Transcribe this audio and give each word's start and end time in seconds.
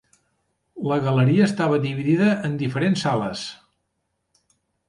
La 0.91 0.97
galeria 1.07 1.43
estava 1.49 1.79
dividida 1.85 2.31
en 2.49 2.57
diferents 2.65 3.05
sales. 3.07 3.45